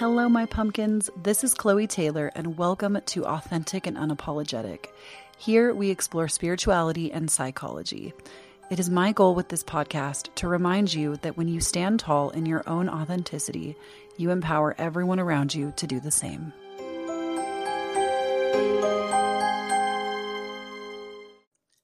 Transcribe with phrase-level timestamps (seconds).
[0.00, 1.10] Hello, my pumpkins.
[1.14, 4.86] This is Chloe Taylor, and welcome to Authentic and Unapologetic.
[5.36, 8.14] Here we explore spirituality and psychology.
[8.70, 12.30] It is my goal with this podcast to remind you that when you stand tall
[12.30, 13.76] in your own authenticity,
[14.16, 16.54] you empower everyone around you to do the same.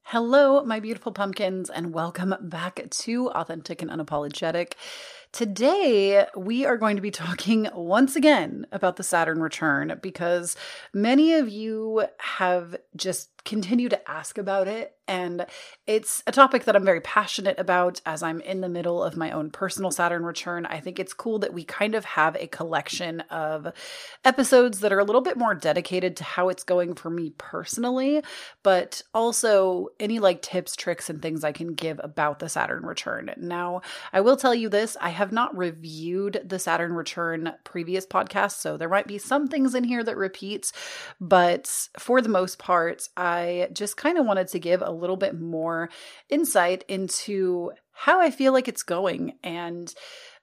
[0.05, 4.72] Hello, my beautiful pumpkins, and welcome back to Authentic and Unapologetic.
[5.32, 10.57] Today, we are going to be talking once again about the Saturn return because
[10.94, 15.46] many of you have just continued to ask about it and
[15.86, 19.31] it's a topic that I'm very passionate about as I'm in the middle of my
[19.31, 20.67] own personal Saturn return.
[20.67, 23.72] I think it's cool that we kind of have a collection of
[24.25, 28.22] episodes that are a little bit more dedicated to how it's going for me personally,
[28.64, 33.33] but also any like tips, tricks, and things I can give about the Saturn return.
[33.36, 38.53] Now, I will tell you this I have not reviewed the Saturn return previous podcast,
[38.61, 40.73] so there might be some things in here that repeats,
[41.20, 45.39] but for the most part, I just kind of wanted to give a little bit
[45.39, 45.91] more
[46.28, 49.92] insight into how I feel like it's going and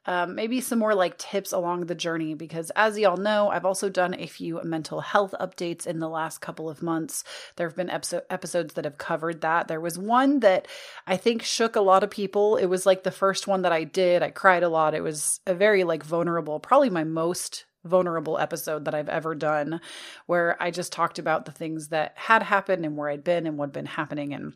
[0.05, 3.89] um, maybe some more like tips along the journey because as y'all know i've also
[3.89, 7.23] done a few mental health updates in the last couple of months.
[7.55, 9.67] There have been episode- episodes that have covered that.
[9.67, 10.67] There was one that
[11.07, 12.57] i think shook a lot of people.
[12.57, 14.23] It was like the first one that i did.
[14.23, 14.93] I cried a lot.
[14.93, 19.81] It was a very like vulnerable probably my most vulnerable episode that I've ever done
[20.25, 23.57] where I just talked about the things that had happened and where I'd been and
[23.57, 24.53] what had been happening and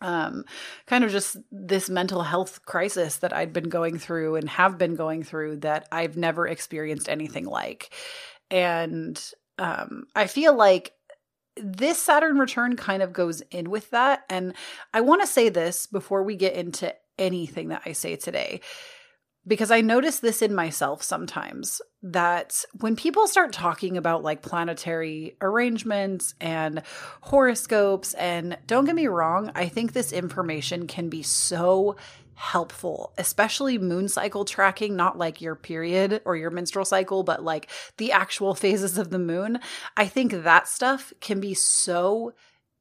[0.00, 0.44] um,
[0.86, 4.94] kind of just this mental health crisis that I'd been going through and have been
[4.94, 7.92] going through that I've never experienced anything like.
[8.50, 9.22] And
[9.58, 10.92] um, I feel like
[11.56, 14.24] this Saturn return kind of goes in with that.
[14.30, 14.54] And
[14.94, 18.60] I want to say this before we get into anything that I say today
[19.46, 25.36] because I notice this in myself sometimes that when people start talking about like planetary
[25.40, 26.82] arrangements and
[27.20, 31.96] horoscopes, and don't get me wrong, I think this information can be so
[32.40, 37.68] helpful, especially moon cycle tracking, not like your period or your menstrual cycle, but like
[37.98, 39.58] the actual phases of the moon.
[39.96, 42.32] I think that stuff can be so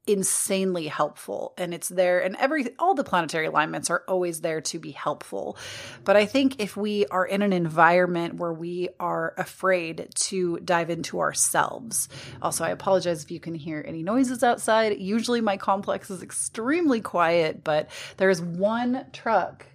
[0.09, 4.79] insanely helpful and it's there and every all the planetary alignments are always there to
[4.79, 5.55] be helpful.
[6.03, 10.89] But i think if we are in an environment where we are afraid to dive
[10.89, 12.09] into ourselves
[12.41, 14.99] also i apologize if you can hear any noises outside.
[14.99, 19.67] Usually my complex is extremely quiet but there is one truck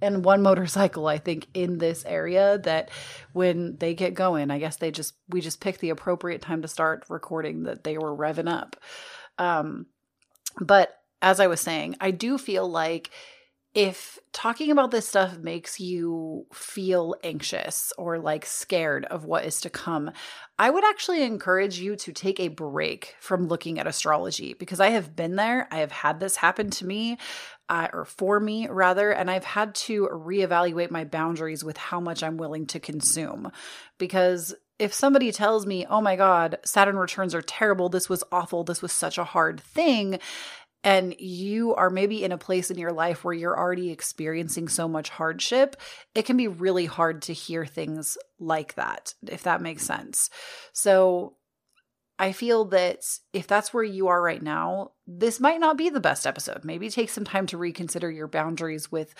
[0.00, 2.90] and one motorcycle i think in this area that
[3.32, 6.68] when they get going i guess they just we just pick the appropriate time to
[6.68, 8.76] start recording that they were revving up
[9.38, 9.86] um,
[10.60, 13.10] but as I was saying, I do feel like
[13.74, 19.60] if talking about this stuff makes you feel anxious or like scared of what is
[19.60, 20.10] to come,
[20.58, 24.88] I would actually encourage you to take a break from looking at astrology because I
[24.88, 25.68] have been there.
[25.70, 27.18] I have had this happen to me,
[27.68, 32.22] uh, or for me rather, and I've had to reevaluate my boundaries with how much
[32.22, 33.52] I'm willing to consume
[33.98, 38.64] because if somebody tells me, oh my God, Saturn returns are terrible, this was awful,
[38.64, 40.20] this was such a hard thing,
[40.84, 44.86] and you are maybe in a place in your life where you're already experiencing so
[44.86, 45.76] much hardship,
[46.14, 50.30] it can be really hard to hear things like that, if that makes sense.
[50.72, 51.37] So
[52.20, 56.00] I feel that if that's where you are right now, this might not be the
[56.00, 56.64] best episode.
[56.64, 59.14] Maybe take some time to reconsider your boundaries with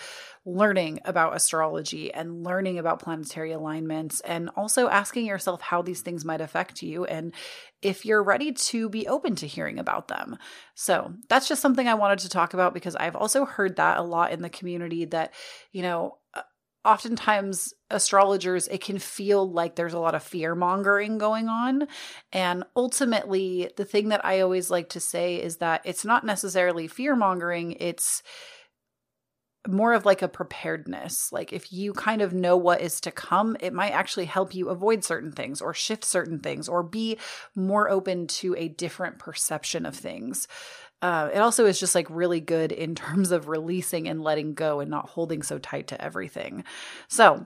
[0.45, 6.25] learning about astrology and learning about planetary alignments and also asking yourself how these things
[6.25, 7.33] might affect you and
[7.81, 10.37] if you're ready to be open to hearing about them.
[10.75, 14.03] So, that's just something I wanted to talk about because I've also heard that a
[14.03, 15.33] lot in the community that,
[15.71, 16.18] you know,
[16.85, 21.87] oftentimes astrologers it can feel like there's a lot of fear mongering going on
[22.31, 26.87] and ultimately the thing that i always like to say is that it's not necessarily
[26.87, 28.23] fear mongering it's
[29.67, 31.31] more of like a preparedness.
[31.31, 34.69] Like if you kind of know what is to come, it might actually help you
[34.69, 37.17] avoid certain things or shift certain things or be
[37.55, 40.47] more open to a different perception of things.
[41.01, 44.79] Uh, it also is just like really good in terms of releasing and letting go
[44.79, 46.63] and not holding so tight to everything.
[47.07, 47.45] So,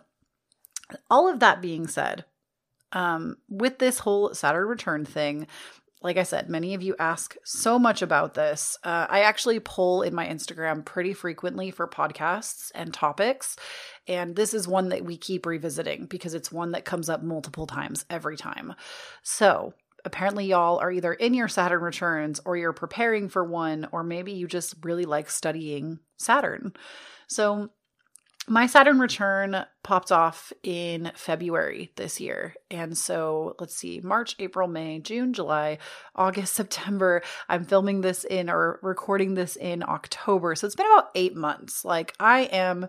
[1.10, 2.26] all of that being said,
[2.92, 5.48] um, with this whole Saturn return thing,
[6.04, 8.78] like I said, many of you ask so much about this.
[8.84, 13.56] Uh, I actually poll in my Instagram pretty frequently for podcasts and topics.
[14.06, 17.66] And this is one that we keep revisiting because it's one that comes up multiple
[17.66, 18.76] times every time.
[19.24, 19.74] So,
[20.06, 24.32] apparently y'all are either in your Saturn returns or you're preparing for one, or maybe
[24.34, 26.74] you just really like studying Saturn.
[27.28, 27.70] So,
[28.48, 32.56] my Saturn return popped off in February this year.
[32.70, 35.78] And so let's see, March, April, May, June, July,
[36.16, 37.22] August, September.
[37.48, 40.56] I'm filming this in or recording this in October.
[40.56, 41.86] So it's been about eight months.
[41.86, 42.88] Like I am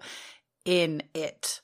[0.64, 1.60] in it.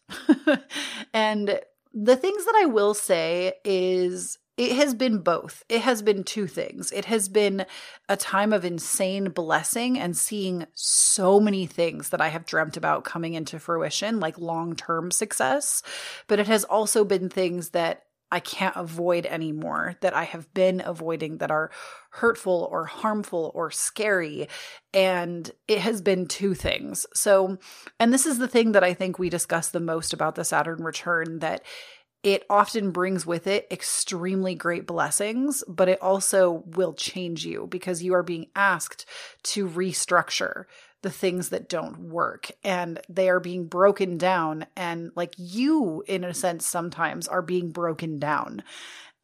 [1.15, 1.61] and
[1.93, 5.65] the things that I will say is it has been both.
[5.71, 6.93] It has been two things.
[6.93, 7.65] It has been
[8.11, 13.05] a time of insane blessing and seeing so many things that I have dreamt about
[13.05, 15.83] coming into fruition, like long term success.
[16.27, 20.83] But it has also been things that I can't avoid anymore, that I have been
[20.85, 21.71] avoiding that are
[22.11, 24.47] hurtful or harmful or scary.
[24.93, 27.07] And it has been two things.
[27.15, 27.57] So,
[27.99, 30.85] and this is the thing that I think we discuss the most about the Saturn
[30.85, 31.63] return that
[32.23, 38.03] it often brings with it extremely great blessings, but it also will change you because
[38.03, 39.07] you are being asked
[39.45, 40.65] to restructure
[41.03, 44.67] the things that don't work and they are being broken down.
[44.77, 48.63] And like you, in a sense, sometimes are being broken down.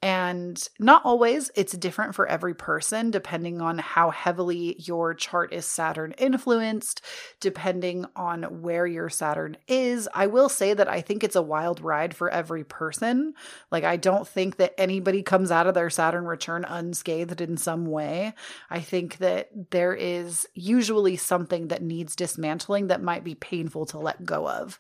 [0.07, 5.67] And not always, it's different for every person, depending on how heavily your chart is
[5.67, 7.05] Saturn influenced,
[7.41, 10.09] depending on where your Saturn is.
[10.15, 13.35] I will say that I think it's a wild ride for every person.
[13.73, 17.87] Like, I don't think that anybody comes out of their Saturn return unscathed in some
[17.87, 18.33] way.
[18.71, 23.99] I think that there is usually something that needs dismantling that might be painful to
[23.99, 24.79] let go of.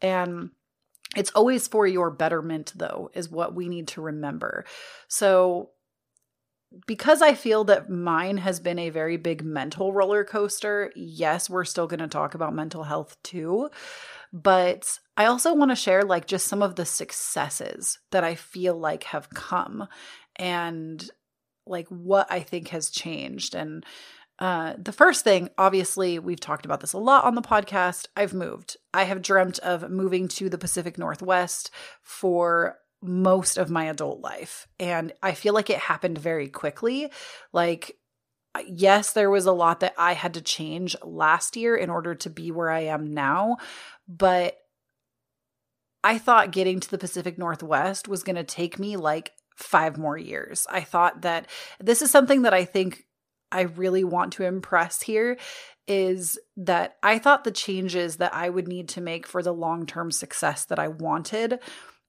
[0.00, 0.50] And
[1.16, 4.64] it's always for your betterment, though, is what we need to remember.
[5.08, 5.70] So,
[6.86, 11.64] because I feel that mine has been a very big mental roller coaster, yes, we're
[11.64, 13.70] still going to talk about mental health too.
[14.34, 18.78] But I also want to share like just some of the successes that I feel
[18.78, 19.88] like have come
[20.36, 21.10] and
[21.66, 23.54] like what I think has changed.
[23.54, 23.84] And
[24.38, 28.06] uh, the first thing, obviously, we've talked about this a lot on the podcast.
[28.16, 28.76] I've moved.
[28.94, 31.70] I have dreamt of moving to the Pacific Northwest
[32.02, 34.68] for most of my adult life.
[34.78, 37.10] And I feel like it happened very quickly.
[37.52, 37.96] Like,
[38.66, 42.30] yes, there was a lot that I had to change last year in order to
[42.30, 43.56] be where I am now.
[44.06, 44.56] But
[46.04, 50.16] I thought getting to the Pacific Northwest was going to take me like five more
[50.16, 50.66] years.
[50.70, 51.48] I thought that
[51.80, 53.04] this is something that I think
[53.50, 55.38] I really want to impress here
[55.86, 59.86] is that I thought the changes that I would need to make for the long
[59.86, 61.60] term success that I wanted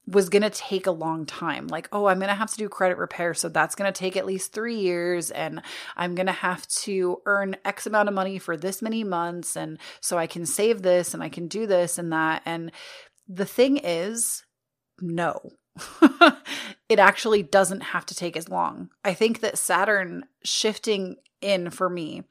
[0.06, 1.66] was going to take a long time.
[1.68, 3.32] Like, oh, I'm going to have to do credit repair.
[3.34, 5.30] So that's going to take at least three years.
[5.30, 5.62] And
[5.96, 9.56] I'm going to have to earn X amount of money for this many months.
[9.56, 12.42] And so I can save this and I can do this and that.
[12.44, 12.72] And
[13.28, 14.42] the thing is,
[15.00, 15.52] no,
[16.88, 18.90] it actually doesn't have to take as long.
[19.04, 22.22] I think that Saturn shifting in for me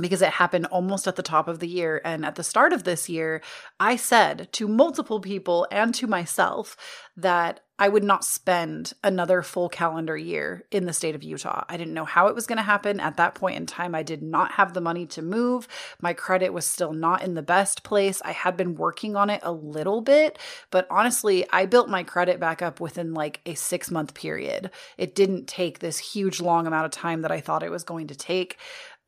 [0.00, 2.00] because it happened almost at the top of the year.
[2.04, 3.42] And at the start of this year,
[3.78, 6.76] I said to multiple people and to myself
[7.16, 11.64] that I would not spend another full calendar year in the state of Utah.
[11.66, 13.00] I didn't know how it was going to happen.
[13.00, 15.66] At that point in time, I did not have the money to move.
[15.98, 18.20] My credit was still not in the best place.
[18.22, 20.38] I had been working on it a little bit,
[20.70, 24.70] but honestly, I built my credit back up within like a six month period.
[24.98, 28.08] It didn't take this huge long amount of time that I thought it was going
[28.08, 28.58] to take.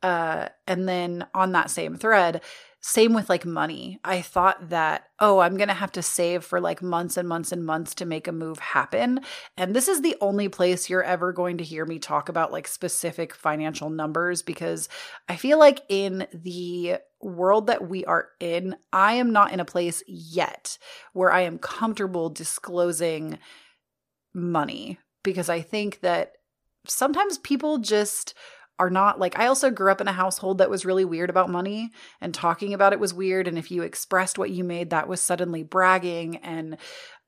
[0.03, 2.41] Uh, and then on that same thread,
[2.85, 3.97] same with like money.
[4.03, 7.53] I thought that, oh, I'm going to have to save for like months and months
[7.53, 9.21] and months to make a move happen.
[9.55, 12.67] And this is the only place you're ever going to hear me talk about like
[12.67, 14.89] specific financial numbers because
[15.29, 19.65] I feel like in the world that we are in, I am not in a
[19.65, 20.77] place yet
[21.13, 23.39] where I am comfortable disclosing
[24.33, 26.33] money because I think that
[26.85, 28.33] sometimes people just
[28.79, 31.49] are not like I also grew up in a household that was really weird about
[31.49, 35.07] money and talking about it was weird and if you expressed what you made that
[35.07, 36.77] was suddenly bragging and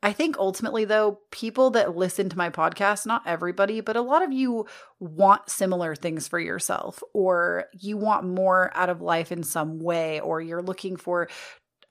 [0.02, 4.24] I think ultimately though people that listen to my podcast not everybody but a lot
[4.24, 4.66] of you
[5.00, 10.20] want similar things for yourself or you want more out of life in some way
[10.20, 11.30] or you're looking for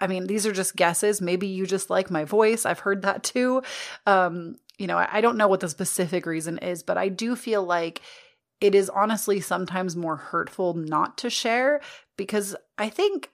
[0.00, 1.22] I mean, these are just guesses.
[1.22, 2.66] Maybe you just like my voice.
[2.66, 3.62] I've heard that too.
[4.06, 7.62] Um, you know, I, don't know what the specific reason is, but I do feel
[7.62, 8.02] like
[8.64, 11.82] it is honestly sometimes more hurtful not to share
[12.16, 13.30] because I think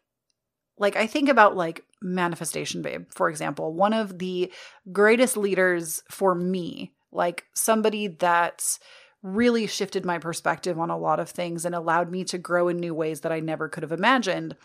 [0.76, 4.52] like I think about like manifestation babe for example one of the
[4.90, 8.80] greatest leaders for me like somebody that's
[9.22, 12.78] really shifted my perspective on a lot of things and allowed me to grow in
[12.78, 14.56] new ways that I never could have imagined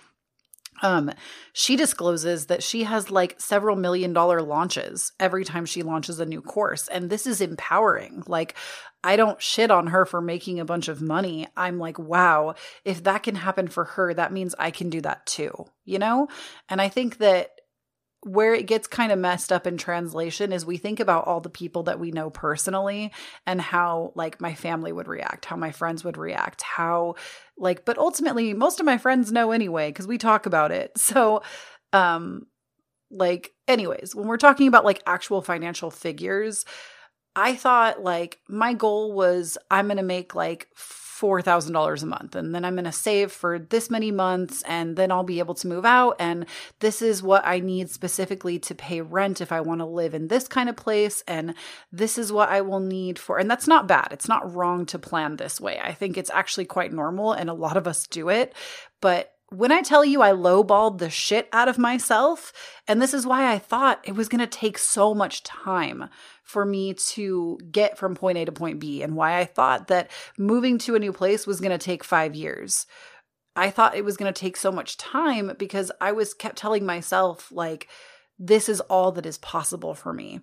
[0.82, 1.12] um
[1.54, 6.26] she discloses that she has like several million dollar launches every time she launches a
[6.26, 8.56] new course and this is empowering like
[9.06, 11.48] I don't shit on her for making a bunch of money.
[11.56, 15.28] I'm like, wow, if that can happen for her, that means I can do that
[15.28, 15.54] too,
[15.84, 16.28] you know?
[16.70, 17.52] And I think that
[18.26, 21.50] where it gets kind of messed up in translation is we think about all the
[21.50, 23.12] people that we know personally
[23.46, 27.14] and how like my family would react, how my friends would react, how
[27.56, 30.92] like but ultimately most of my friends know anyway cuz we talk about it.
[31.06, 31.44] So
[31.94, 32.48] um
[33.12, 36.66] like anyways, when we're talking about like actual financial figures,
[37.36, 40.68] I thought like my goal was I'm going to make like
[41.20, 45.12] $4,000 a month and then I'm going to save for this many months and then
[45.12, 46.16] I'll be able to move out.
[46.20, 46.46] And
[46.80, 50.28] this is what I need specifically to pay rent if I want to live in
[50.28, 51.24] this kind of place.
[51.28, 51.56] And
[51.92, 54.10] this is what I will need for, and that's not bad.
[54.12, 55.80] It's not wrong to plan this way.
[55.82, 58.54] I think it's actually quite normal and a lot of us do it.
[59.02, 62.52] But when I tell you I lowballed the shit out of myself,
[62.88, 66.10] and this is why I thought it was going to take so much time
[66.44, 70.10] for me to get from point A to point B, and why I thought that
[70.38, 72.86] moving to a new place was going to take five years.
[73.56, 76.86] I thought it was going to take so much time because I was kept telling
[76.86, 77.88] myself, like,
[78.38, 80.42] this is all that is possible for me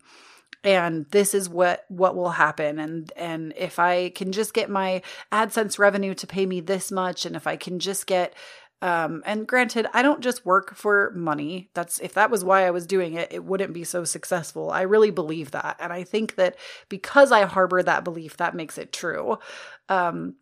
[0.64, 5.02] and this is what what will happen and and if i can just get my
[5.32, 8.34] adsense revenue to pay me this much and if i can just get
[8.82, 11.70] um, and granted, I don't just work for money.
[11.72, 14.72] That's if that was why I was doing it, it wouldn't be so successful.
[14.72, 15.76] I really believe that.
[15.78, 16.56] And I think that
[16.88, 19.38] because I harbor that belief, that makes it true.
[19.88, 20.34] Um,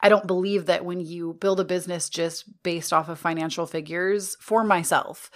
[0.00, 4.34] I don't believe that when you build a business just based off of financial figures
[4.40, 5.30] for myself,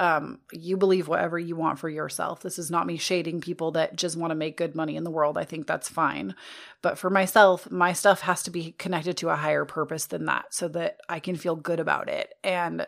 [0.00, 2.40] um, you believe whatever you want for yourself.
[2.40, 5.10] This is not me shading people that just want to make good money in the
[5.10, 5.36] world.
[5.36, 6.34] I think that's fine.
[6.80, 10.54] But for myself, my stuff has to be connected to a higher purpose than that
[10.54, 12.32] so that I can feel good about it.
[12.42, 12.86] And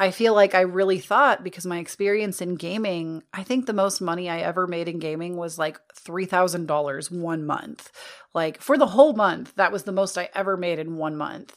[0.00, 4.00] I feel like I really thought because my experience in gaming, I think the most
[4.00, 7.92] money I ever made in gaming was like $3,000 one month.
[8.34, 11.56] Like for the whole month, that was the most I ever made in one month.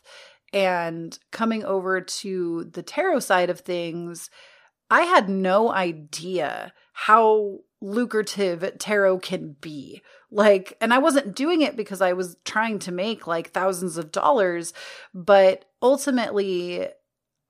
[0.54, 4.30] And coming over to the tarot side of things,
[4.90, 10.02] I had no idea how lucrative tarot can be.
[10.32, 14.12] Like, and I wasn't doing it because I was trying to make like thousands of
[14.12, 14.74] dollars,
[15.14, 16.88] but ultimately,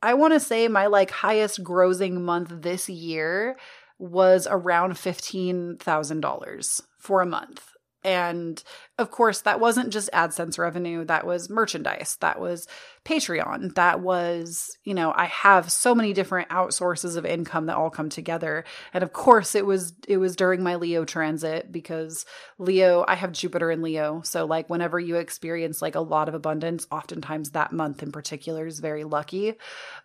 [0.01, 3.57] I want to say my like highest grossing month this year
[3.97, 7.71] was around $15,000 for a month.
[8.03, 8.63] And
[8.97, 12.65] of course, that wasn't just AdSense revenue, that was merchandise, that was
[13.03, 17.89] Patreon, that was, you know, I have so many different outsources of income that all
[17.89, 18.63] come together.
[18.93, 22.25] And of course, it was it was during my Leo transit because
[22.57, 24.21] Leo, I have Jupiter in Leo.
[24.23, 28.65] So like whenever you experience like a lot of abundance, oftentimes that month in particular
[28.65, 29.55] is very lucky.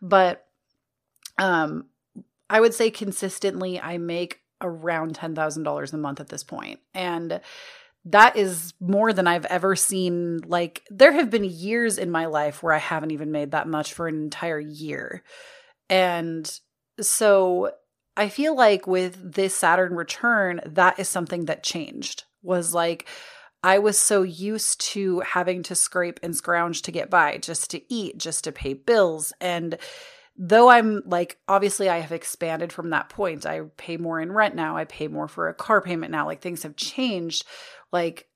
[0.02, 0.46] But
[1.38, 1.86] um
[2.50, 6.80] I would say consistently I make around $10,000 a month at this point.
[6.94, 7.40] And
[8.06, 10.40] that is more than I've ever seen.
[10.46, 13.94] Like, there have been years in my life where I haven't even made that much
[13.94, 15.22] for an entire year.
[15.88, 16.50] And
[17.00, 17.72] so
[18.16, 22.24] I feel like with this Saturn return, that is something that changed.
[22.42, 23.08] Was like,
[23.62, 27.80] I was so used to having to scrape and scrounge to get by, just to
[27.92, 29.32] eat, just to pay bills.
[29.40, 29.78] And
[30.36, 33.46] though I'm like, obviously, I have expanded from that point.
[33.46, 36.26] I pay more in rent now, I pay more for a car payment now.
[36.26, 37.46] Like, things have changed
[37.94, 38.26] like,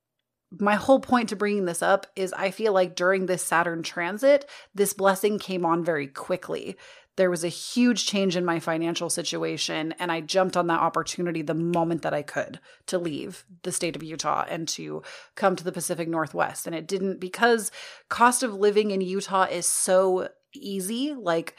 [0.58, 4.48] my whole point to bringing this up is I feel like during this Saturn transit,
[4.74, 6.78] this blessing came on very quickly.
[7.16, 11.42] There was a huge change in my financial situation, and I jumped on that opportunity
[11.42, 15.02] the moment that I could to leave the state of Utah and to
[15.34, 16.66] come to the Pacific Northwest.
[16.66, 17.70] And it didn't because
[18.08, 21.12] cost of living in Utah is so easy.
[21.12, 21.56] Like,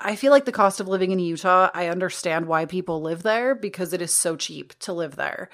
[0.00, 3.54] I feel like the cost of living in Utah, I understand why people live there
[3.54, 5.50] because it is so cheap to live there.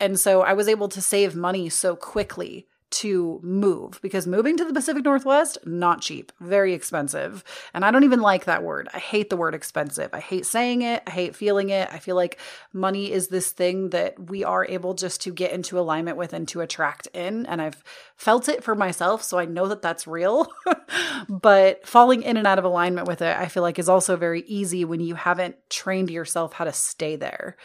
[0.00, 4.64] And so I was able to save money so quickly to move because moving to
[4.64, 7.44] the Pacific Northwest, not cheap, very expensive.
[7.74, 8.88] And I don't even like that word.
[8.94, 10.10] I hate the word expensive.
[10.14, 11.02] I hate saying it.
[11.06, 11.88] I hate feeling it.
[11.92, 12.38] I feel like
[12.72, 16.48] money is this thing that we are able just to get into alignment with and
[16.48, 17.44] to attract in.
[17.46, 17.82] And I've
[18.16, 19.22] felt it for myself.
[19.22, 20.48] So I know that that's real.
[21.28, 24.42] but falling in and out of alignment with it, I feel like is also very
[24.46, 27.56] easy when you haven't trained yourself how to stay there.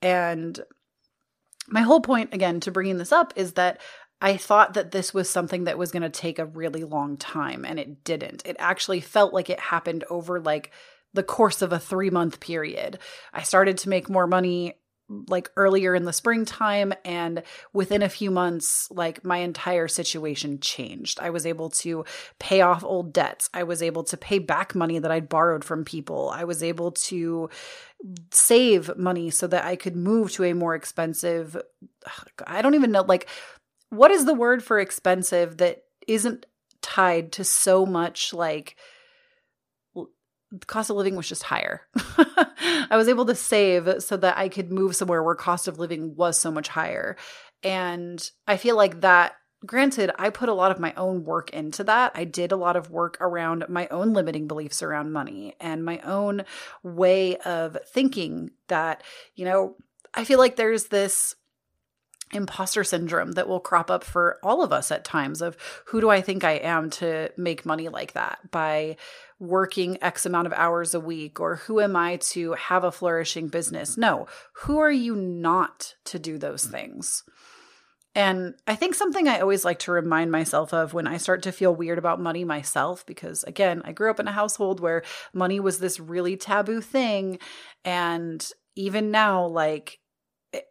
[0.00, 0.58] And
[1.70, 3.80] my whole point again to bringing this up is that
[4.20, 7.64] I thought that this was something that was going to take a really long time
[7.64, 8.42] and it didn't.
[8.44, 10.72] It actually felt like it happened over like
[11.14, 12.98] the course of a 3 month period.
[13.32, 14.79] I started to make more money
[15.28, 21.18] like earlier in the springtime and within a few months like my entire situation changed.
[21.20, 22.04] I was able to
[22.38, 23.50] pay off old debts.
[23.52, 26.30] I was able to pay back money that i'd borrowed from people.
[26.30, 27.50] I was able to
[28.30, 31.54] save money so that i could move to a more expensive
[32.46, 33.28] i don't even know like
[33.90, 36.46] what is the word for expensive that isn't
[36.80, 38.76] tied to so much like
[40.50, 41.82] the cost of living was just higher.
[41.96, 46.16] I was able to save so that I could move somewhere where cost of living
[46.16, 47.16] was so much higher.
[47.62, 49.34] And I feel like that
[49.66, 52.12] granted, I put a lot of my own work into that.
[52.14, 55.98] I did a lot of work around my own limiting beliefs around money and my
[55.98, 56.44] own
[56.82, 59.02] way of thinking that,
[59.34, 59.76] you know,
[60.14, 61.36] I feel like there's this
[62.32, 65.56] imposter syndrome that will crop up for all of us at times of
[65.86, 68.96] who do I think I am to make money like that by
[69.38, 73.48] working X amount of hours a week or who am I to have a flourishing
[73.48, 73.96] business?
[73.96, 74.26] No,
[74.62, 77.22] who are you not to do those things?
[78.14, 81.52] And I think something I always like to remind myself of when I start to
[81.52, 85.60] feel weird about money myself, because again, I grew up in a household where money
[85.60, 87.38] was this really taboo thing.
[87.84, 88.44] And
[88.74, 89.99] even now, like,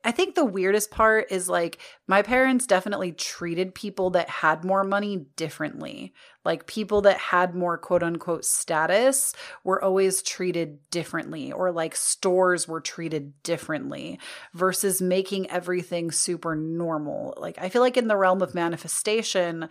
[0.04, 4.84] I think the weirdest part is like my parents definitely treated people that had more
[4.84, 6.14] money differently.
[6.44, 9.34] Like people that had more quote unquote status
[9.64, 14.20] were always treated differently, or like stores were treated differently
[14.54, 17.34] versus making everything super normal.
[17.38, 19.70] Like I feel like in the realm of manifestation,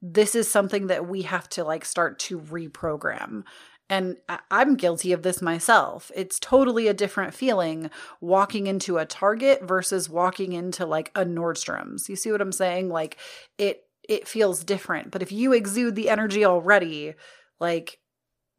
[0.00, 3.44] this is something that we have to like start to reprogram
[3.90, 4.16] and
[4.52, 6.12] I'm guilty of this myself.
[6.14, 12.08] It's totally a different feeling walking into a Target versus walking into like a Nordstrom's.
[12.08, 12.88] You see what I'm saying?
[12.88, 13.18] Like
[13.58, 15.10] it it feels different.
[15.10, 17.14] But if you exude the energy already,
[17.58, 17.98] like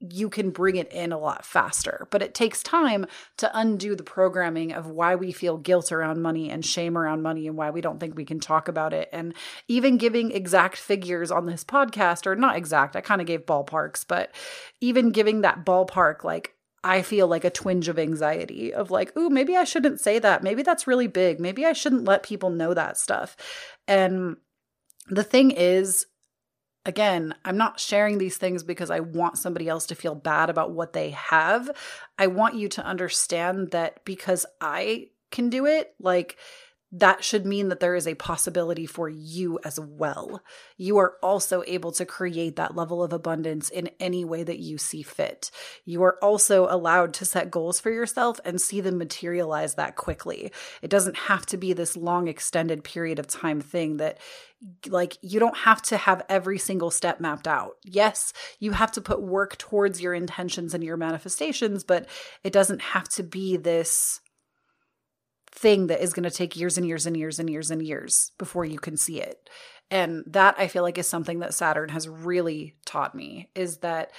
[0.02, 2.08] you can bring it in a lot faster.
[2.10, 3.06] But it takes time
[3.38, 7.48] to undo the programming of why we feel guilt around money and shame around money
[7.48, 9.10] and why we don't think we can talk about it.
[9.14, 9.34] And
[9.68, 14.04] even giving exact figures on this podcast, or not exact, I kind of gave ballparks,
[14.08, 14.32] but
[14.80, 19.30] even giving that ballpark, like, I feel like a twinge of anxiety of like, ooh,
[19.30, 20.42] maybe I shouldn't say that.
[20.42, 21.40] Maybe that's really big.
[21.40, 23.38] Maybe I shouldn't let people know that stuff.
[23.88, 24.38] And
[25.08, 26.08] the thing is,
[26.86, 30.72] again, I'm not sharing these things because I want somebody else to feel bad about
[30.72, 31.70] what they have.
[32.18, 36.38] I want you to understand that because I can do it, like
[36.94, 40.44] that should mean that there is a possibility for you as well.
[40.78, 44.78] You are also able to create that level of abundance in any way that you
[44.78, 45.52] see fit.
[45.86, 50.52] You are also allowed to set goals for yourself and see them materialize that quickly.
[50.82, 54.18] It doesn't have to be this long, extended period of time thing that
[54.88, 57.78] like you don't have to have every single step mapped out.
[57.84, 62.08] Yes, you have to put work towards your intentions and your manifestations, but
[62.44, 64.20] it doesn't have to be this
[65.62, 68.32] thing that is going to take years and years and years and years and years
[68.40, 69.48] before you can see it.
[69.92, 74.12] And that I feel like is something that Saturn has really taught me is that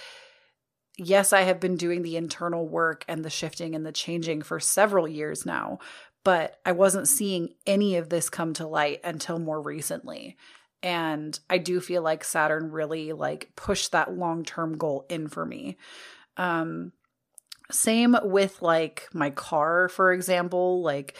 [0.96, 4.60] yes, I have been doing the internal work and the shifting and the changing for
[4.60, 5.78] several years now,
[6.22, 10.36] but I wasn't seeing any of this come to light until more recently.
[10.82, 15.76] And I do feel like Saturn really like pushed that long-term goal in for me.
[16.36, 16.92] Um
[17.70, 20.82] same with like my car, for example.
[20.82, 21.16] Like,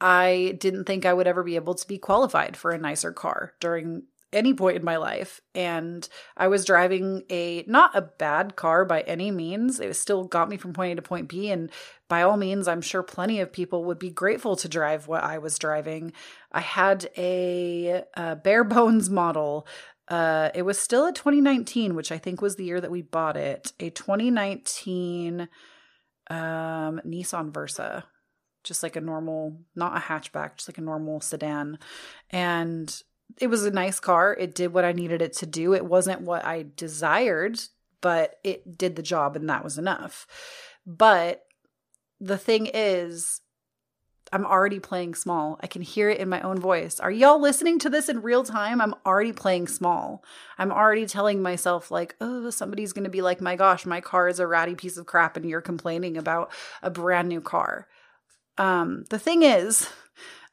[0.00, 3.54] I didn't think I would ever be able to be qualified for a nicer car
[3.60, 5.40] during any point in my life.
[5.54, 9.80] And I was driving a not a bad car by any means.
[9.80, 11.50] It still got me from point A to point B.
[11.50, 11.70] And
[12.08, 15.38] by all means, I'm sure plenty of people would be grateful to drive what I
[15.38, 16.12] was driving.
[16.52, 19.66] I had a, a bare bones model.
[20.08, 23.36] Uh, it was still a 2019, which I think was the year that we bought
[23.36, 23.72] it.
[23.80, 25.48] A 2019
[26.28, 28.04] um, Nissan Versa,
[28.64, 31.78] just like a normal, not a hatchback, just like a normal sedan.
[32.30, 33.02] And
[33.40, 34.34] it was a nice car.
[34.34, 35.74] It did what I needed it to do.
[35.74, 37.60] It wasn't what I desired,
[38.00, 40.26] but it did the job and that was enough.
[40.86, 41.42] But
[42.20, 43.40] the thing is,
[44.32, 45.58] I'm already playing small.
[45.62, 46.98] I can hear it in my own voice.
[46.98, 48.80] Are y'all listening to this in real time?
[48.80, 50.24] I'm already playing small.
[50.58, 54.28] I'm already telling myself, like, oh, somebody's going to be like, my gosh, my car
[54.28, 56.50] is a ratty piece of crap, and you're complaining about
[56.82, 57.86] a brand new car.
[58.58, 59.88] Um, the thing is,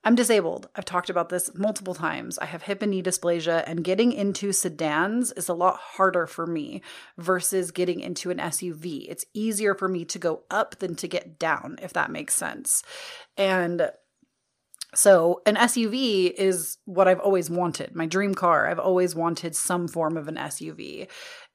[0.03, 0.67] I'm disabled.
[0.75, 2.37] I've talked about this multiple times.
[2.37, 6.45] I have hip and knee dysplasia, and getting into sedans is a lot harder for
[6.45, 6.81] me
[7.17, 9.05] versus getting into an SUV.
[9.07, 12.83] It's easier for me to go up than to get down, if that makes sense.
[13.37, 13.91] And
[14.95, 18.69] so, an SUV is what I've always wanted, my dream car.
[18.69, 21.07] I've always wanted some form of an SUV.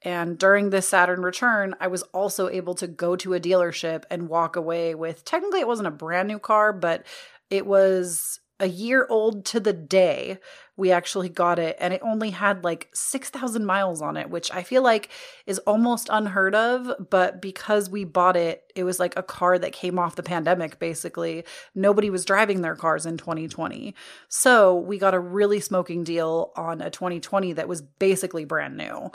[0.03, 4.29] And during this Saturn return, I was also able to go to a dealership and
[4.29, 7.05] walk away with technically, it wasn't a brand new car, but
[7.51, 10.39] it was a year old to the day
[10.77, 14.65] we actually got it and it only had like 6000 miles on it which i
[14.65, 15.11] feel like
[15.47, 19.73] is almost unheard of but because we bought it it was like a car that
[19.73, 21.45] came off the pandemic basically.
[21.75, 23.95] Nobody was driving their cars in 2020
[24.29, 29.11] so we got a really smoking deal on a 2020 that was basically brand new.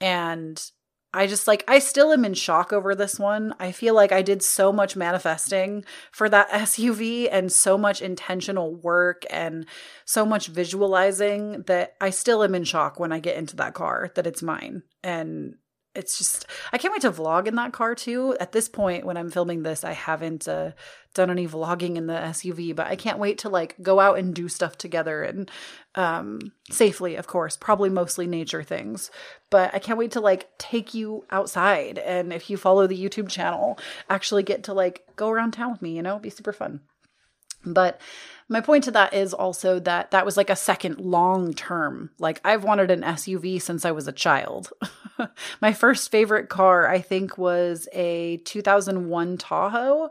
[0.00, 0.62] And
[1.14, 3.54] I just like, I still am in shock over this one.
[3.60, 8.74] I feel like I did so much manifesting for that SUV and so much intentional
[8.74, 9.66] work and
[10.04, 14.10] so much visualizing that I still am in shock when I get into that car
[14.14, 14.82] that it's mine.
[15.04, 15.56] And
[15.94, 18.36] it's just I can't wait to vlog in that car too.
[18.40, 20.72] At this point when I'm filming this, I haven't uh,
[21.14, 24.34] done any vlogging in the SUV, but I can't wait to like go out and
[24.34, 25.50] do stuff together and
[25.94, 29.10] um safely, of course, probably mostly nature things.
[29.50, 33.28] But I can't wait to like take you outside and if you follow the YouTube
[33.28, 33.78] channel,
[34.08, 36.12] actually get to like go around town with me, you know?
[36.12, 36.80] It'd be super fun.
[37.64, 38.00] But
[38.48, 42.10] my point to that is also that that was like a second long term.
[42.18, 44.70] Like I've wanted an SUV since I was a child.
[45.60, 50.10] my first favorite car, I think, was a 2001 Tahoe.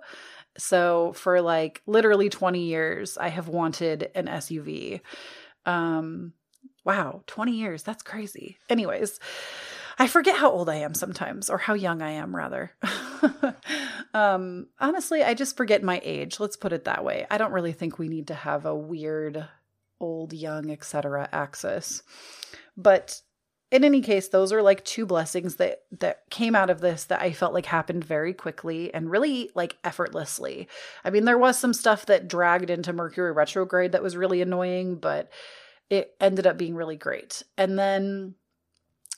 [0.58, 5.02] So for like literally 20 years, I have wanted an SUV.
[5.66, 6.34] Um,
[6.84, 7.84] wow, 20 years.
[7.84, 8.58] That's crazy.
[8.70, 9.20] Anyways,
[10.02, 12.72] I forget how old I am sometimes, or how young I am, rather.
[14.16, 16.40] um, honestly, I just forget my age.
[16.40, 17.28] Let's put it that way.
[17.30, 19.48] I don't really think we need to have a weird
[20.00, 21.30] old, young, etc.
[21.32, 22.02] axis.
[22.76, 23.22] But
[23.70, 27.22] in any case, those are like two blessings that that came out of this that
[27.22, 30.68] I felt like happened very quickly and really like effortlessly.
[31.06, 34.96] I mean, there was some stuff that dragged into Mercury retrograde that was really annoying,
[34.96, 35.30] but
[35.92, 37.44] it ended up being really great.
[37.56, 38.34] And then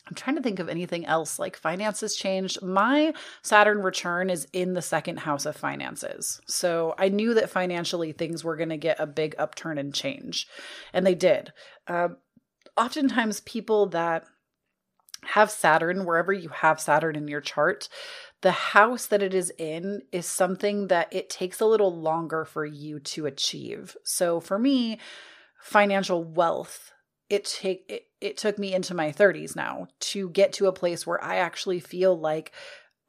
[0.08, 2.62] I'm trying to think of anything else like finances changed.
[2.62, 6.42] My Saturn return is in the second house of finances.
[6.46, 10.48] So I knew that financially things were going to get a big upturn and change.
[10.92, 11.54] And they did.
[11.88, 12.10] Uh,
[12.76, 14.26] oftentimes, people that
[15.26, 17.88] have Saturn, wherever you have Saturn in your chart,
[18.42, 22.66] the house that it is in is something that it takes a little longer for
[22.66, 23.96] you to achieve.
[24.04, 25.00] So for me,
[25.62, 26.93] financial wealth
[27.34, 31.08] it take it, it took me into my 30s now to get to a place
[31.08, 32.52] where I actually feel like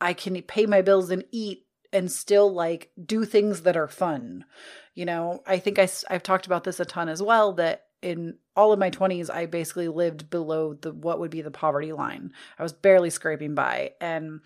[0.00, 4.46] I can pay my bills and eat and still like do things that are fun.
[4.94, 8.38] You know, I think I I've talked about this a ton as well that in
[8.56, 12.32] all of my 20s I basically lived below the what would be the poverty line.
[12.58, 14.40] I was barely scraping by and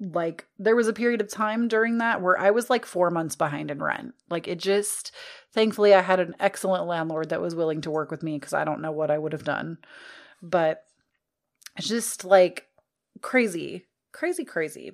[0.00, 3.36] like there was a period of time during that where I was like 4 months
[3.36, 4.14] behind in rent.
[4.30, 5.12] Like it just
[5.52, 8.64] thankfully I had an excellent landlord that was willing to work with me cuz I
[8.64, 9.78] don't know what I would have done.
[10.40, 10.84] But
[11.76, 12.68] it's just like
[13.22, 14.92] crazy, crazy crazy.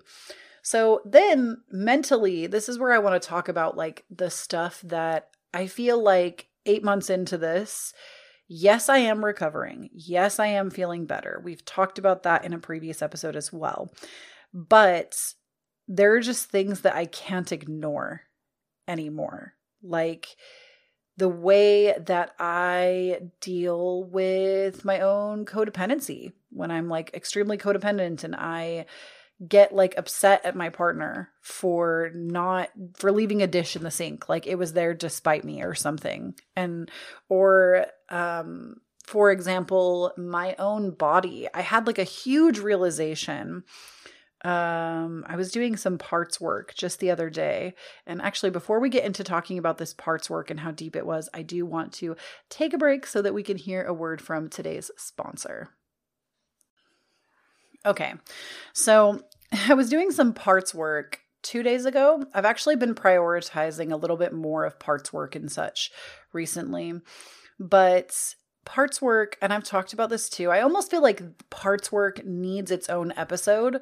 [0.62, 5.28] So then mentally, this is where I want to talk about like the stuff that
[5.52, 7.92] I feel like 8 months into this
[8.46, 9.88] Yes, I am recovering.
[9.94, 11.40] Yes, I am feeling better.
[11.42, 13.90] We've talked about that in a previous episode as well.
[14.54, 15.34] But
[15.88, 18.22] there are just things that I can't ignore
[18.88, 19.54] anymore.
[19.82, 20.36] Like
[21.16, 28.34] the way that I deal with my own codependency when I'm like extremely codependent and
[28.34, 28.86] I
[29.46, 34.28] get like upset at my partner for not for leaving a dish in the sink
[34.28, 36.88] like it was there despite me or something and
[37.28, 43.64] or um for example my own body i had like a huge realization
[44.44, 47.74] um, I was doing some parts work just the other day.
[48.06, 51.06] And actually, before we get into talking about this parts work and how deep it
[51.06, 52.14] was, I do want to
[52.50, 55.70] take a break so that we can hear a word from today's sponsor.
[57.86, 58.14] Okay,
[58.74, 59.22] so
[59.68, 62.24] I was doing some parts work two days ago.
[62.34, 65.90] I've actually been prioritizing a little bit more of parts work and such
[66.34, 67.00] recently.
[67.58, 72.24] But parts work, and I've talked about this too, I almost feel like parts work
[72.24, 73.80] needs its own episode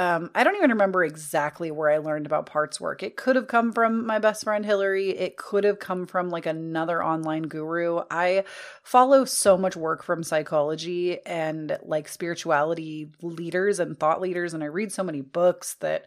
[0.00, 3.02] um, I don't even remember exactly where I learned about parts work.
[3.02, 5.10] It could have come from my best friend Hillary.
[5.10, 8.00] It could have come from like another online guru.
[8.10, 8.44] I
[8.82, 14.68] follow so much work from psychology and like spirituality leaders and thought leaders, and I
[14.68, 16.06] read so many books that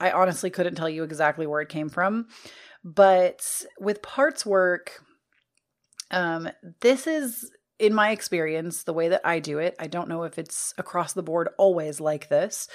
[0.00, 2.26] I honestly couldn't tell you exactly where it came from.
[2.82, 3.46] But
[3.78, 5.00] with parts work,
[6.10, 6.48] um,
[6.80, 7.48] this is
[7.78, 11.12] in my experience, the way that I do it, I don't know if it's across
[11.12, 12.68] the board always like this,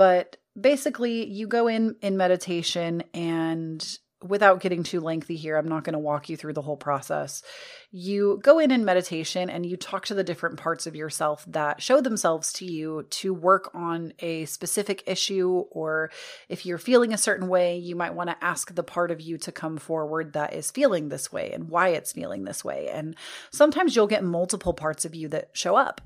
[0.00, 3.86] but basically, you go in in meditation and
[4.26, 7.42] without getting too lengthy here, I'm not going to walk you through the whole process.
[7.90, 11.82] You go in in meditation and you talk to the different parts of yourself that
[11.82, 15.64] show themselves to you to work on a specific issue.
[15.70, 16.10] Or
[16.48, 19.36] if you're feeling a certain way, you might want to ask the part of you
[19.36, 22.88] to come forward that is feeling this way and why it's feeling this way.
[22.88, 23.16] And
[23.52, 26.00] sometimes you'll get multiple parts of you that show up.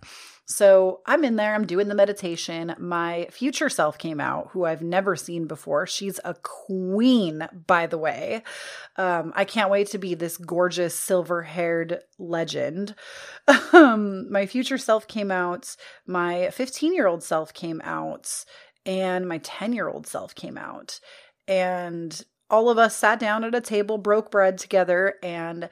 [0.47, 2.75] So I'm in there, I'm doing the meditation.
[2.79, 5.87] My future self came out, who I've never seen before.
[5.87, 8.43] She's a queen, by the way.
[8.97, 12.95] Um, I can't wait to be this gorgeous silver haired legend.
[13.73, 15.75] Um, my future self came out,
[16.07, 18.45] my 15 year old self came out,
[18.87, 21.01] and my 10 year old self came out.
[21.49, 25.15] And all of us sat down at a table, broke bread together.
[25.23, 25.69] And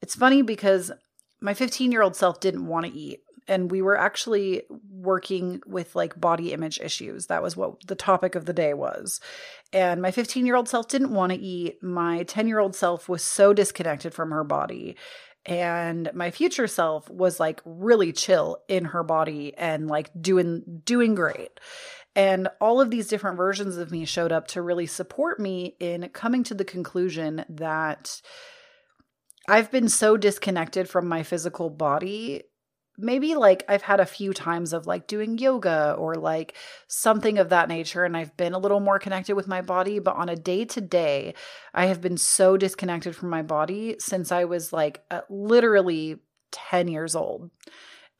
[0.00, 0.92] it's funny because
[1.40, 5.96] my 15 year old self didn't want to eat and we were actually working with
[5.96, 7.26] like body image issues.
[7.26, 9.20] That was what the topic of the day was.
[9.72, 11.82] And my 15 year old self didn't want to eat.
[11.82, 14.96] My 10 year old self was so disconnected from her body.
[15.44, 21.16] And my future self was like really chill in her body and like doing doing
[21.16, 21.50] great.
[22.14, 26.08] And all of these different versions of me showed up to really support me in
[26.10, 28.20] coming to the conclusion that
[29.48, 32.44] I've been so disconnected from my physical body
[33.00, 36.54] maybe like I've had a few times of like doing yoga or like
[36.88, 40.16] something of that nature and I've been a little more connected with my body, but
[40.16, 41.34] on a day to day,
[41.74, 46.16] I have been so disconnected from my body since I was like uh, literally
[46.52, 47.50] 10 years old.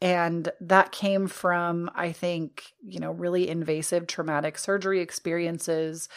[0.02, 6.08] And that came from, I think, you know, really invasive traumatic surgery experiences.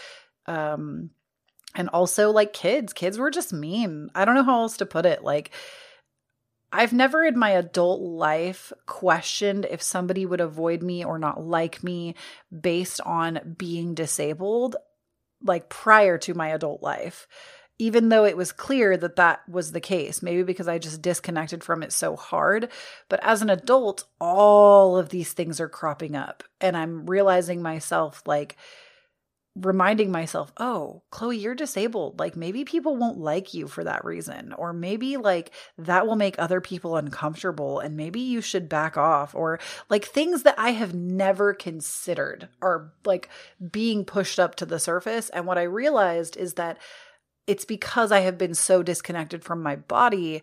[0.46, 1.10] Um,
[1.76, 4.10] and also like kids, kids were just mean.
[4.16, 5.24] I don't know how else to put it.
[5.24, 5.52] Like,
[6.76, 11.84] I've never in my adult life questioned if somebody would avoid me or not like
[11.84, 12.16] me
[12.52, 14.76] based on being disabled,
[15.44, 17.28] like prior to my adult life,
[17.78, 21.64] even though it was clear that that was the case, maybe because I just disconnected
[21.64, 22.70] from it so hard.
[23.08, 28.24] But as an adult, all of these things are cropping up, and I'm realizing myself
[28.26, 28.58] like,
[29.56, 32.20] reminding myself, oh, Chloe, you're disabled.
[32.20, 34.54] Like maybe people won't like you for that reason.
[34.54, 39.36] Or maybe like that will make other people uncomfortable and maybe you should back off.
[39.36, 43.30] Or like things that I have never considered are like
[43.72, 45.30] being pushed up to the surface.
[45.30, 46.80] And what I realized is that
[47.46, 50.42] it's because I have been so disconnected from my body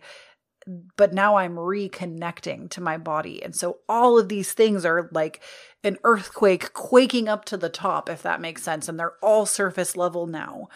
[0.95, 3.43] but now I'm reconnecting to my body.
[3.43, 5.41] And so all of these things are like
[5.83, 8.87] an earthquake quaking up to the top, if that makes sense.
[8.87, 10.67] And they're all surface level now.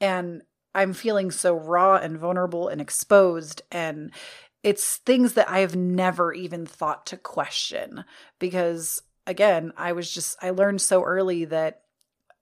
[0.00, 0.42] And
[0.74, 3.62] I'm feeling so raw and vulnerable and exposed.
[3.70, 4.12] And
[4.62, 8.04] it's things that I have never even thought to question
[8.38, 11.82] because, again, I was just, I learned so early that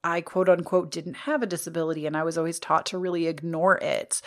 [0.05, 3.79] I quote unquote didn't have a disability and I was always taught to really ignore
[3.79, 4.21] it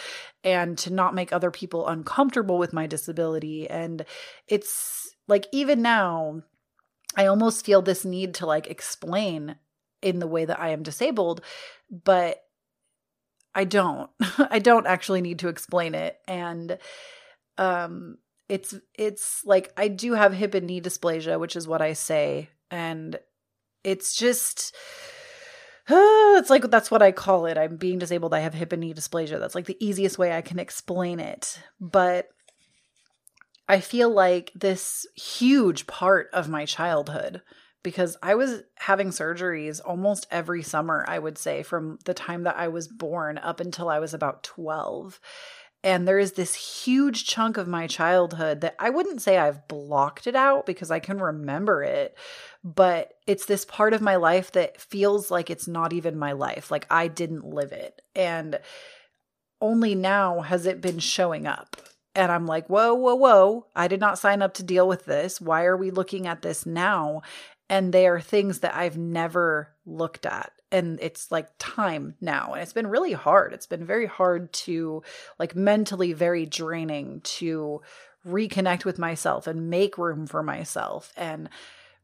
[0.44, 3.70] and to not make other people uncomfortable with my disability.
[3.70, 4.06] And
[4.48, 6.44] it's like, even now,
[7.18, 9.58] I almost feel this need to like explain
[10.02, 11.42] in the way that I am disabled,
[11.90, 12.42] but
[13.54, 14.10] I don't.
[14.38, 16.20] I don't actually need to explain it.
[16.28, 16.78] And
[17.58, 21.94] um it's it's like I do have hip and knee dysplasia, which is what I
[21.94, 23.18] say, and
[23.84, 24.76] it's just
[25.90, 27.58] it's like that's what I call it.
[27.58, 28.34] I'm being disabled.
[28.34, 29.40] I have hip and knee dysplasia.
[29.40, 31.60] That's like the easiest way I can explain it.
[31.80, 32.30] But
[33.68, 37.42] I feel like this huge part of my childhood
[37.84, 42.58] because I was having surgeries almost every summer, I would say, from the time that
[42.58, 45.20] I was born up until I was about 12.
[45.84, 50.26] And there is this huge chunk of my childhood that I wouldn't say I've blocked
[50.26, 52.18] it out because I can remember it,
[52.66, 56.72] but it's this part of my life that feels like it's not even my life.
[56.72, 58.02] Like I didn't live it.
[58.16, 58.60] And
[59.62, 61.78] only now has it been showing up.
[62.16, 63.68] And I'm like, whoa, whoa, whoa.
[63.76, 65.40] I did not sign up to deal with this.
[65.40, 67.22] Why are we looking at this now?
[67.70, 72.62] And they are things that I've never looked at and it's like time now and
[72.64, 75.04] it's been really hard it's been very hard to
[75.38, 77.82] like mentally very draining to
[78.28, 81.50] reconnect with myself and make room for myself and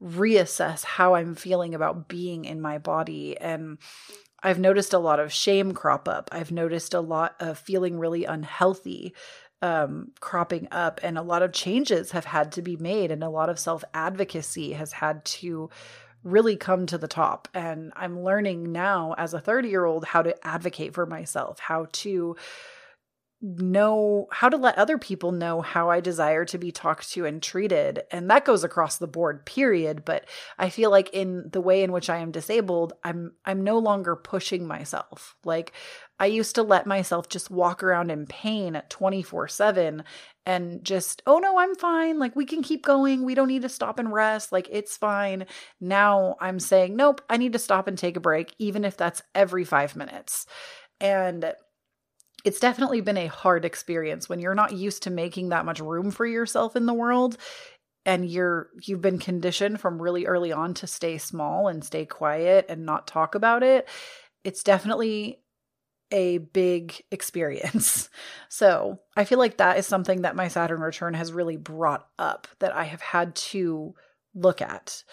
[0.02, 3.78] reassess how i'm feeling about being in my body and
[4.44, 6.30] I've noticed a lot of shame crop up.
[6.32, 9.14] I've noticed a lot of feeling really unhealthy
[9.62, 13.30] um, cropping up, and a lot of changes have had to be made, and a
[13.30, 15.70] lot of self advocacy has had to
[16.24, 17.48] really come to the top.
[17.54, 21.88] And I'm learning now as a 30 year old how to advocate for myself, how
[21.92, 22.36] to
[23.42, 27.42] know how to let other people know how I desire to be talked to and
[27.42, 28.04] treated.
[28.12, 30.06] And that goes across the board, period.
[30.06, 30.26] But
[30.60, 34.16] I feel like in the way in which I am disabled, I'm I'm no longer
[34.16, 35.36] pushing myself.
[35.44, 35.74] Like
[36.20, 40.04] I used to let myself just walk around in pain at 24/7
[40.46, 42.20] and just, "Oh no, I'm fine.
[42.20, 43.24] Like we can keep going.
[43.26, 44.52] We don't need to stop and rest.
[44.52, 45.46] Like it's fine."
[45.80, 49.24] Now I'm saying, "Nope, I need to stop and take a break even if that's
[49.34, 50.46] every 5 minutes."
[51.00, 51.54] And
[52.44, 56.12] it's definitely been a hard experience when you're not used to making that much room
[56.12, 57.38] for yourself in the world.
[58.06, 62.66] and you're you've been conditioned from really early on to stay small and stay quiet
[62.70, 63.88] and not talk about it,
[64.44, 65.40] it's definitely
[66.12, 68.10] a big experience.
[68.50, 72.50] So, I feel like that is something that my Saturn return has really brought up
[72.60, 73.96] that I have had to
[74.36, 75.04] look at.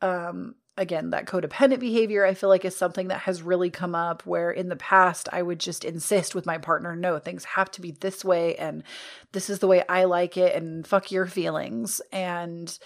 [0.00, 4.26] Um, again, that codependent behavior, I feel like is something that has really come up
[4.26, 7.80] where in the past I would just insist with my partner, no, things have to
[7.80, 8.82] be this way and
[9.32, 12.00] this is the way I like it and fuck your feelings.
[12.12, 12.78] And,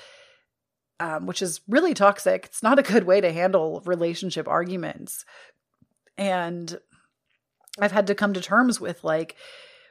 [1.00, 2.44] um, which is really toxic.
[2.44, 5.24] It's not a good way to handle relationship arguments.
[6.18, 6.78] And
[7.78, 9.36] I've had to come to terms with like,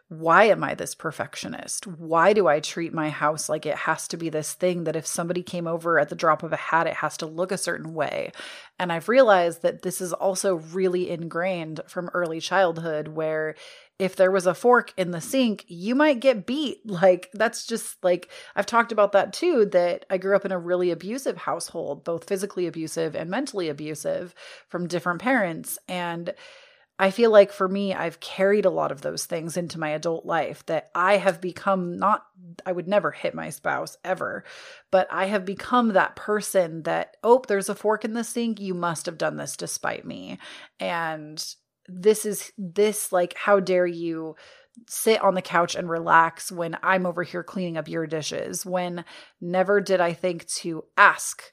[0.10, 1.86] why am I this perfectionist?
[1.86, 5.06] Why do I treat my house like it has to be this thing that if
[5.06, 7.94] somebody came over at the drop of a hat, it has to look a certain
[7.94, 8.32] way?
[8.80, 13.54] And I've realized that this is also really ingrained from early childhood, where
[14.00, 16.80] if there was a fork in the sink, you might get beat.
[16.90, 20.58] Like, that's just like, I've talked about that too, that I grew up in a
[20.58, 24.34] really abusive household, both physically abusive and mentally abusive
[24.68, 25.78] from different parents.
[25.88, 26.34] And
[27.02, 30.26] I feel like for me, I've carried a lot of those things into my adult
[30.26, 32.26] life that I have become not,
[32.66, 34.44] I would never hit my spouse ever,
[34.92, 38.60] but I have become that person that, oh, there's a fork in the sink.
[38.60, 40.40] You must have done this despite me.
[40.78, 41.42] And
[41.88, 44.36] this is this, like, how dare you
[44.90, 48.66] sit on the couch and relax when I'm over here cleaning up your dishes?
[48.66, 49.06] When
[49.40, 51.44] never did I think to ask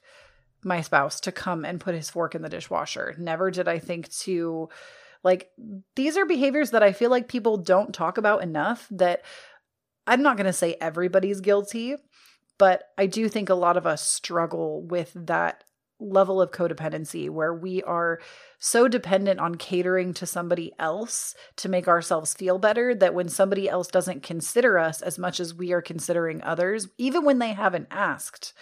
[0.64, 3.14] my spouse to come and put his fork in the dishwasher.
[3.16, 4.68] Never did I think to,
[5.26, 5.50] like,
[5.96, 8.86] these are behaviors that I feel like people don't talk about enough.
[8.92, 9.22] That
[10.06, 11.96] I'm not going to say everybody's guilty,
[12.58, 15.64] but I do think a lot of us struggle with that
[15.98, 18.20] level of codependency where we are
[18.60, 23.68] so dependent on catering to somebody else to make ourselves feel better that when somebody
[23.68, 27.88] else doesn't consider us as much as we are considering others, even when they haven't
[27.90, 28.52] asked,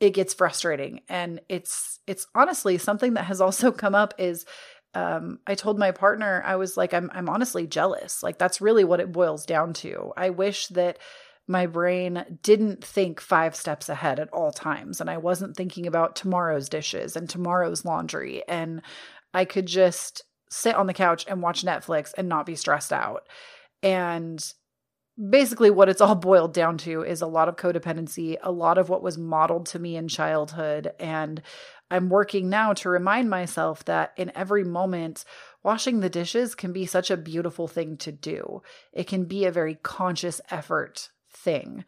[0.00, 4.46] it gets frustrating and it's it's honestly something that has also come up is
[4.94, 8.22] um, I told my partner, I was like, I'm, I'm honestly jealous.
[8.22, 10.12] Like, that's really what it boils down to.
[10.16, 10.98] I wish that
[11.46, 15.00] my brain didn't think five steps ahead at all times.
[15.00, 18.42] And I wasn't thinking about tomorrow's dishes and tomorrow's laundry.
[18.46, 18.82] And
[19.32, 23.22] I could just sit on the couch and watch Netflix and not be stressed out.
[23.82, 24.44] And
[25.18, 28.88] basically, what it's all boiled down to is a lot of codependency, a lot of
[28.88, 30.92] what was modeled to me in childhood.
[30.98, 31.42] And
[31.90, 35.24] I'm working now to remind myself that in every moment,
[35.62, 38.62] washing the dishes can be such a beautiful thing to do.
[38.92, 41.84] It can be a very conscious effort thing.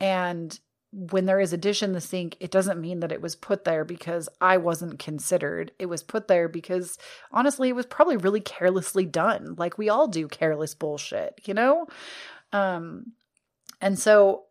[0.00, 0.58] And
[0.90, 3.64] when there is a dish in the sink, it doesn't mean that it was put
[3.64, 5.72] there because I wasn't considered.
[5.78, 6.96] It was put there because
[7.30, 9.54] honestly, it was probably really carelessly done.
[9.58, 11.86] Like we all do careless bullshit, you know?
[12.52, 13.12] Um
[13.80, 14.44] and so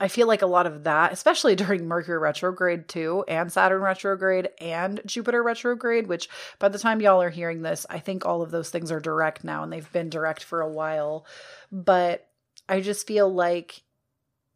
[0.00, 4.48] I feel like a lot of that, especially during Mercury retrograde too, and Saturn retrograde
[4.60, 8.50] and Jupiter retrograde, which by the time y'all are hearing this, I think all of
[8.50, 11.26] those things are direct now and they've been direct for a while.
[11.72, 12.28] But
[12.68, 13.82] I just feel like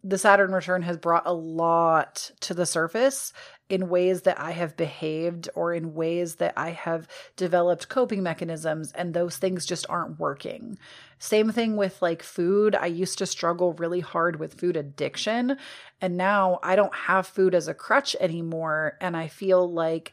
[0.04, 3.32] the Saturn return has brought a lot to the surface
[3.72, 8.92] in ways that I have behaved or in ways that I have developed coping mechanisms,
[8.92, 10.78] and those things just aren't working.
[11.18, 12.74] Same thing with like food.
[12.74, 15.56] I used to struggle really hard with food addiction,
[16.02, 18.98] and now I don't have food as a crutch anymore.
[19.00, 20.12] And I feel like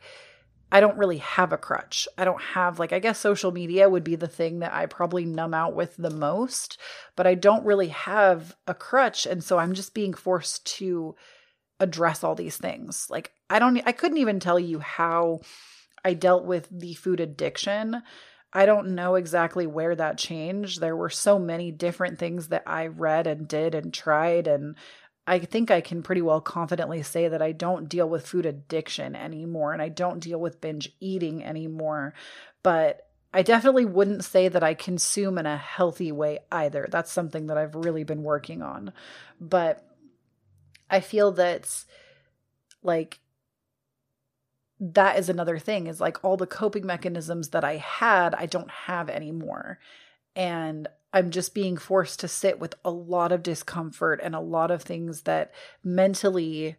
[0.72, 2.08] I don't really have a crutch.
[2.18, 5.26] I don't have, like, I guess social media would be the thing that I probably
[5.26, 6.78] numb out with the most,
[7.18, 9.26] but I don't really have a crutch.
[9.26, 11.16] And so I'm just being forced to
[11.80, 13.08] address all these things.
[13.10, 15.40] Like, I don't, I couldn't even tell you how
[16.04, 18.04] I dealt with the food addiction.
[18.52, 20.82] I don't know exactly where that changed.
[20.82, 24.76] There were so many different things that I read and did and tried, and
[25.30, 29.16] I think I can pretty well confidently say that I don't deal with food addiction
[29.16, 32.16] anymore and I don't deal with binge eating anymore.
[32.64, 36.88] But I definitely wouldn't say that I consume in a healthy way either.
[36.90, 38.92] That's something that I've really been working on.
[39.40, 39.86] But
[40.90, 41.86] I feel that
[42.82, 43.20] like
[44.80, 48.72] that is another thing is like all the coping mechanisms that I had, I don't
[48.72, 49.80] have anymore.
[50.36, 54.72] And I'm just being forced to sit with a lot of discomfort and a lot
[54.72, 56.78] of things that mentally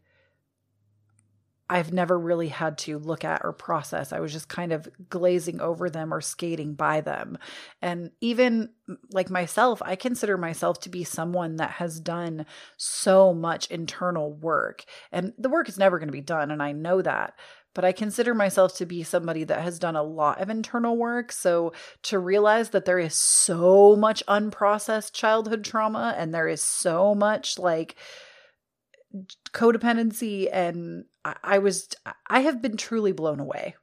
[1.71, 4.13] I've never really had to look at or process.
[4.13, 7.39] I was just kind of glazing over them or skating by them.
[7.81, 8.71] And even
[9.13, 12.45] like myself, I consider myself to be someone that has done
[12.77, 14.85] so much internal work.
[15.13, 16.51] And the work is never going to be done.
[16.51, 17.35] And I know that
[17.73, 21.31] but I consider myself to be somebody that has done a lot of internal work.
[21.31, 27.15] So to realize that there is so much unprocessed childhood trauma and there is so
[27.15, 27.95] much like
[29.53, 31.89] codependency and I was
[32.29, 33.75] I have been truly blown away.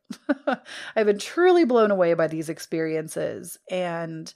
[0.95, 4.33] I've been truly blown away by these experiences and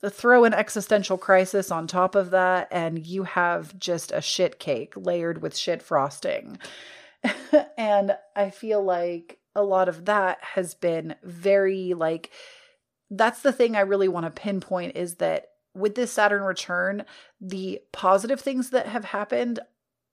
[0.00, 4.58] the throw an existential crisis on top of that and you have just a shit
[4.58, 6.58] cake layered with shit frosting.
[7.76, 12.30] and I feel like a lot of that has been very like
[13.10, 17.04] that's the thing I really want to pinpoint is that with this Saturn return,
[17.40, 19.60] the positive things that have happened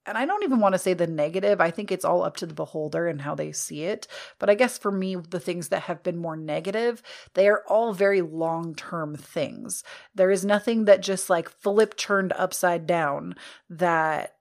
[0.08, 1.60] and I don't even want to say the negative.
[1.60, 4.08] I think it's all up to the beholder and how they see it.
[4.40, 7.04] But I guess for me, the things that have been more negative,
[7.34, 9.84] they are all very long term things.
[10.16, 13.36] There is nothing that just like flip turned upside down
[13.70, 14.36] that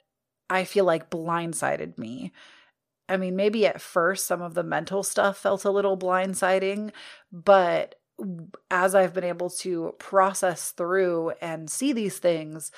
[0.48, 2.32] I feel like blindsided me.
[3.08, 6.92] I mean, maybe at first some of the mental stuff felt a little blindsiding,
[7.32, 7.96] but
[8.70, 12.70] as I've been able to process through and see these things,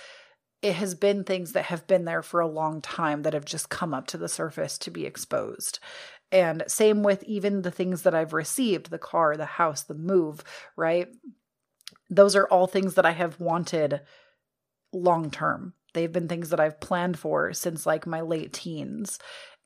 [0.62, 3.68] it has been things that have been there for a long time that have just
[3.68, 5.78] come up to the surface to be exposed.
[6.32, 10.42] And same with even the things that I've received the car, the house, the move,
[10.76, 11.08] right?
[12.10, 14.00] Those are all things that I have wanted
[14.92, 15.74] long term.
[15.94, 19.18] They've been things that I've planned for since like my late teens.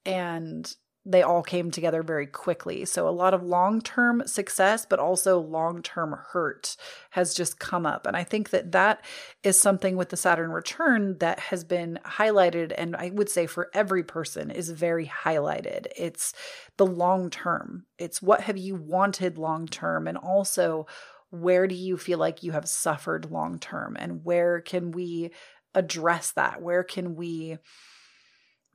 [0.04, 0.72] And
[1.04, 2.84] they all came together very quickly.
[2.84, 6.76] So a lot of long-term success but also long-term hurt
[7.10, 8.06] has just come up.
[8.06, 9.04] And I think that that
[9.42, 13.70] is something with the Saturn return that has been highlighted and I would say for
[13.74, 15.86] every person is very highlighted.
[15.96, 16.34] It's
[16.76, 17.86] the long term.
[17.98, 20.86] It's what have you wanted long term and also
[21.30, 25.30] where do you feel like you have suffered long term and where can we
[25.74, 26.62] address that?
[26.62, 27.58] Where can we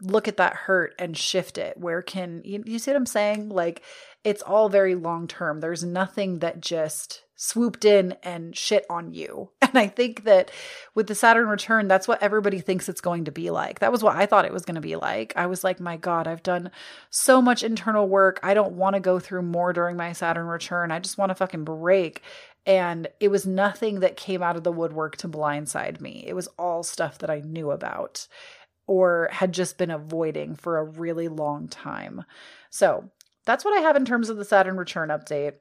[0.02, 3.50] look at that hurt and shift it where can you, you see what i'm saying?
[3.50, 3.82] Like
[4.24, 9.50] it's all very long term there's nothing that just swooped in and shit on you.
[9.62, 10.50] And i think that
[10.96, 13.80] with the saturn return that's what everybody thinks it's going to be like.
[13.80, 15.34] That was what i thought it was going to be like.
[15.36, 16.72] I was like my god i've done
[17.10, 18.40] so much internal work.
[18.44, 20.92] I don't want to go through more during my saturn return.
[20.92, 22.22] I just want to fucking break.
[22.66, 26.26] And it was nothing that came out of the woodwork to blindside me.
[26.28, 28.28] It was all stuff that I knew about
[28.88, 32.24] or had just been avoiding for a really long time.
[32.70, 33.12] So
[33.46, 35.54] that's what I have in terms of the Saturn return update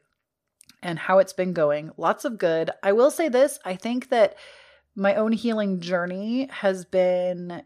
[0.82, 1.90] and how it's been going.
[1.96, 2.70] Lots of good.
[2.82, 4.36] I will say this I think that
[4.94, 7.62] my own healing journey has been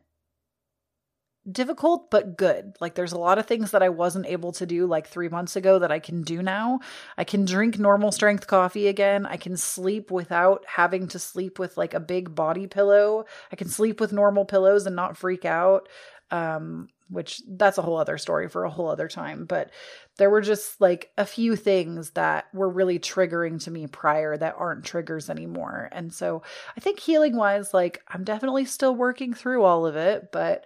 [1.50, 2.76] difficult but good.
[2.80, 5.56] Like there's a lot of things that I wasn't able to do like 3 months
[5.56, 6.80] ago that I can do now.
[7.16, 9.26] I can drink normal strength coffee again.
[9.26, 13.24] I can sleep without having to sleep with like a big body pillow.
[13.50, 15.88] I can sleep with normal pillows and not freak out.
[16.30, 19.70] Um which that's a whole other story for a whole other time, but
[20.16, 24.54] there were just like a few things that were really triggering to me prior that
[24.56, 25.88] aren't triggers anymore.
[25.90, 26.42] And so
[26.76, 30.64] I think healing wise like I'm definitely still working through all of it, but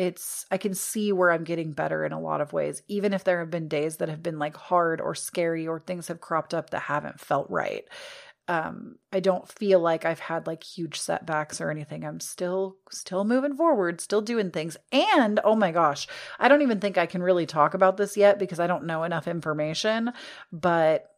[0.00, 3.22] it's I can see where I'm getting better in a lot of ways, even if
[3.22, 6.54] there have been days that have been like hard or scary or things have cropped
[6.54, 7.84] up that haven't felt right.
[8.48, 12.06] Um, I don't feel like I've had like huge setbacks or anything.
[12.06, 14.78] I'm still still moving forward, still doing things.
[14.90, 18.38] And oh my gosh, I don't even think I can really talk about this yet
[18.38, 20.14] because I don't know enough information,
[20.50, 21.10] but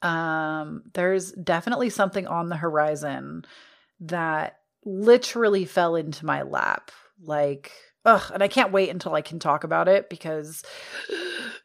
[0.00, 3.44] um there's definitely something on the horizon
[4.00, 6.90] that literally fell into my lap
[7.22, 7.72] like,
[8.04, 10.62] ugh, and I can't wait until I can talk about it because,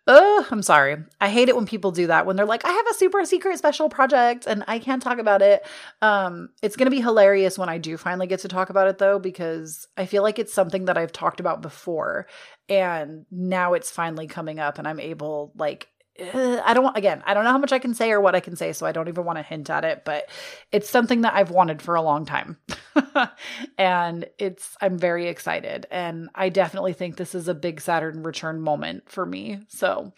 [0.08, 0.98] ugh, I'm sorry.
[1.22, 3.58] I hate it when people do that when they're like, I have a super secret
[3.58, 5.66] special project and I can't talk about it.
[6.02, 9.20] Um, it's to be hilarious when I do finally get to talk about it though,
[9.20, 12.28] because I feel like it's something that I've talked about before
[12.68, 15.88] and now it's finally coming up and I'm able, like,
[16.18, 18.56] I don't again, I don't know how much I can say or what I can
[18.56, 20.30] say, so I don't even want to hint at it, but
[20.72, 22.58] it's something that I've wanted for a long time.
[23.78, 25.86] and it's, I'm very excited.
[25.92, 29.60] And I definitely think this is a big Saturn return moment for me.
[29.68, 30.14] So,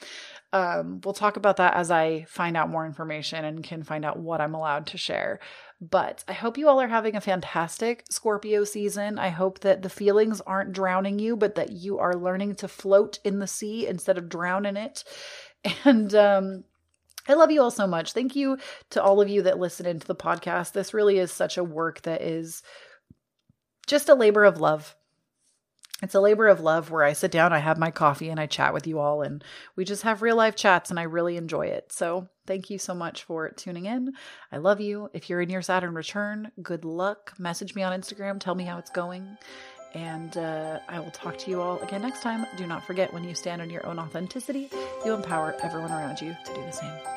[0.54, 4.18] um, we'll talk about that as I find out more information and can find out
[4.18, 5.40] what I'm allowed to share.
[5.82, 9.20] But I hope you all are having a fantastic Scorpio season.
[9.20, 13.20] I hope that the feelings aren't drowning you, but that you are learning to float
[13.24, 15.04] in the sea instead of drown in it
[15.86, 16.64] And um,
[17.28, 18.14] I love you all so much.
[18.14, 18.58] Thank you
[18.92, 20.74] to all of you that listen into the podcast.
[20.74, 22.64] This really is such a work that is
[23.86, 24.96] just a labor of love.
[26.04, 28.46] It's a labor of love where I sit down, I have my coffee, and I
[28.46, 29.44] chat with you all, and
[29.76, 31.92] we just have real life chats, and I really enjoy it.
[31.92, 34.14] So, thank you so much for tuning in.
[34.52, 35.10] I love you.
[35.14, 37.34] If you're in your Saturn return, good luck.
[37.40, 39.38] Message me on Instagram, tell me how it's going.
[39.96, 42.46] And uh, I will talk to you all again next time.
[42.58, 44.70] Do not forget when you stand on your own authenticity,
[45.04, 47.17] you empower everyone around you to do the same.